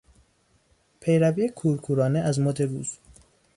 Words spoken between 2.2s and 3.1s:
مد روز